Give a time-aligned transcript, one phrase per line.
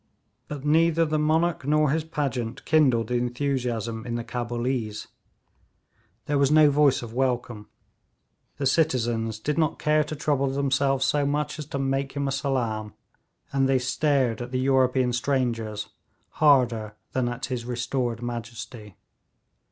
[0.47, 5.05] But neither the monarch nor his pageant kindled the enthusiasm in the Cabulees.
[6.25, 7.69] There was no voice of welcome;
[8.57, 12.31] the citizens did not care to trouble themselves so much as to make him a
[12.31, 12.95] salaam,
[13.53, 15.89] and they stared at the European strangers
[16.41, 18.95] harder than at his restored majesty.